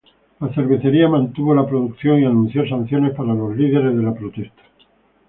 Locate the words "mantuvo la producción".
1.07-2.19